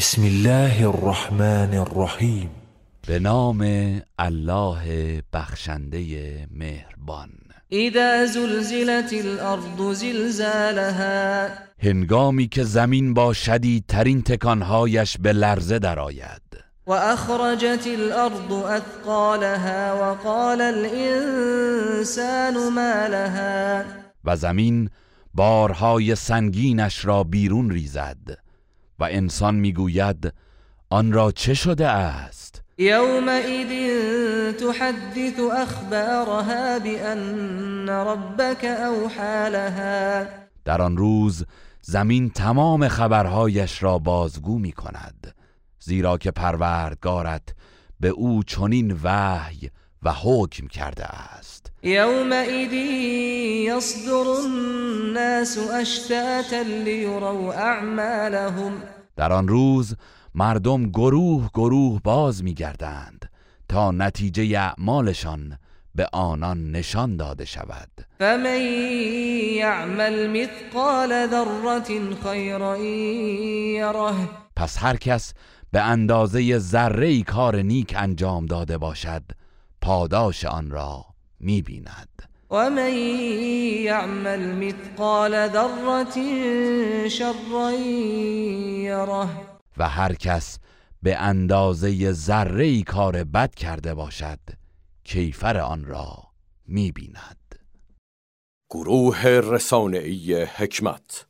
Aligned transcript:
بسم 0.00 0.22
الله 0.22 0.88
الرحمن 0.88 1.74
الرحیم 1.74 2.50
به 3.06 3.18
نام 3.18 3.60
الله 4.18 5.22
بخشنده 5.32 6.00
مهربان. 6.50 7.30
اذا 7.70 8.26
زلزلت 8.26 9.12
الارض 9.12 9.98
زلزالها. 10.00 11.48
هنگامی 11.78 12.48
که 12.48 12.64
زمین 12.64 13.14
با 13.14 13.32
شدیدترین 13.32 14.22
تکانهایش 14.22 15.16
به 15.18 15.32
لرزه 15.32 15.78
درآید. 15.78 16.42
و 16.86 16.92
اخرجت 16.92 17.86
الارض 17.86 18.52
اثقالها 18.52 19.96
وقال 20.00 20.60
الانسان 20.60 22.54
ما 22.68 23.06
لها. 23.06 23.82
و 24.24 24.36
زمین 24.36 24.90
بارهای 25.34 26.14
سنگینش 26.14 27.04
را 27.04 27.24
بیرون 27.24 27.70
ریزد. 27.70 28.49
و 29.00 29.04
انسان 29.04 29.54
می‌گوید 29.54 30.32
آن 30.90 31.12
را 31.12 31.32
چه 31.32 31.54
شده 31.54 31.86
است؟ 31.88 32.62
يومئذ 32.78 33.72
تحدث 34.52 35.40
اخبارها 35.40 36.78
بان 36.78 37.88
ربك 37.88 38.64
اوحى 38.64 39.50
لها. 39.50 40.24
در 40.64 40.82
آن 40.82 40.96
روز 40.96 41.44
زمین 41.82 42.30
تمام 42.30 42.88
خبرهایش 42.88 43.82
را 43.82 43.98
بازگو 43.98 44.58
می 44.58 44.72
کند 44.72 45.34
زیرا 45.80 46.18
که 46.18 46.30
پروردگارت 46.30 47.54
به 48.00 48.08
او 48.08 48.42
چنین 48.42 48.98
وحی 49.02 49.70
و 50.02 50.12
حکم 50.12 50.66
کرده 50.66 51.04
است. 51.04 51.72
يومئذ 51.82 52.72
يصدر 53.68 54.28
الناس 54.44 55.58
اشتاتا 55.58 56.62
ليروا 56.62 57.52
اعمالهم. 57.52 58.72
در 59.20 59.32
آن 59.32 59.48
روز 59.48 59.96
مردم 60.34 60.86
گروه 60.86 61.50
گروه 61.54 62.00
باز 62.04 62.44
میگردند 62.44 63.30
تا 63.68 63.90
نتیجه 63.90 64.58
اعمالشان 64.58 65.58
به 65.94 66.08
آنان 66.12 66.70
نشان 66.70 67.16
داده 67.16 67.44
شود. 67.44 67.88
فمن 68.18 68.60
يعمل 69.56 70.30
مثقال 70.30 71.26
ذره 71.26 72.16
خيرا 72.22 72.76
يره 72.76 74.14
پس 74.56 74.76
هر 74.78 74.96
کس 74.96 75.34
به 75.72 75.80
اندازه 75.80 76.58
ذره 76.58 77.22
کار 77.22 77.56
نیک 77.56 77.94
انجام 77.96 78.46
داده 78.46 78.78
باشد 78.78 79.22
پاداش 79.80 80.44
آن 80.44 80.70
را 80.70 81.04
می‌بیند. 81.40 82.22
ومن 82.50 82.94
يعمل 83.84 84.54
مثقال 84.54 85.48
ذره 85.48 86.14
شرا 87.08 87.70
يره 87.70 89.28
و 89.76 89.88
هر 89.88 90.14
کس 90.14 90.58
به 91.02 91.16
اندازه 91.16 92.12
ذره 92.12 92.82
کار 92.82 93.24
بد 93.24 93.54
کرده 93.54 93.94
باشد 93.94 94.38
کیفر 95.04 95.58
آن 95.58 95.84
را 95.84 96.16
می‌بیند. 96.66 97.54
گروه 98.70 99.26
رسانه‌ای 99.26 100.44
حکمت 100.44 101.26